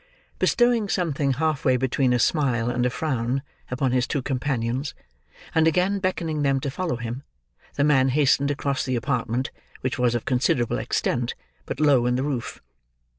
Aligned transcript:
Bestowing 0.39 0.89
something 0.89 1.33
half 1.33 1.63
way 1.63 1.77
between 1.77 2.11
a 2.11 2.17
smile 2.17 2.71
and 2.71 2.87
a 2.87 2.89
frown 2.89 3.43
upon 3.69 3.91
his 3.91 4.07
two 4.07 4.23
companions, 4.23 4.95
and 5.53 5.67
again 5.67 5.99
beckoning 5.99 6.41
them 6.41 6.59
to 6.61 6.71
follow 6.71 6.95
him, 6.95 7.21
the 7.75 7.83
man 7.83 8.09
hastened 8.09 8.49
across 8.49 8.83
the 8.83 8.95
apartment, 8.95 9.51
which 9.81 9.99
was 9.99 10.15
of 10.15 10.25
considerable 10.25 10.79
extent, 10.79 11.35
but 11.67 11.79
low 11.79 12.07
in 12.07 12.15
the 12.15 12.23
roof. 12.23 12.63